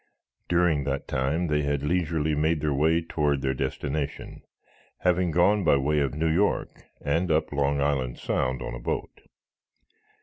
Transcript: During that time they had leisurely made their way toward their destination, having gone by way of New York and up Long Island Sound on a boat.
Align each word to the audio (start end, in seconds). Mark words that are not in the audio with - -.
During 0.49 0.83
that 0.85 1.07
time 1.07 1.45
they 1.45 1.61
had 1.61 1.83
leisurely 1.83 2.33
made 2.33 2.59
their 2.59 2.73
way 2.73 3.01
toward 3.01 3.43
their 3.43 3.53
destination, 3.53 4.41
having 5.01 5.29
gone 5.29 5.63
by 5.63 5.77
way 5.77 5.99
of 5.99 6.15
New 6.15 6.25
York 6.33 6.71
and 7.05 7.29
up 7.29 7.51
Long 7.51 7.79
Island 7.81 8.17
Sound 8.17 8.63
on 8.63 8.73
a 8.73 8.79
boat. 8.79 9.21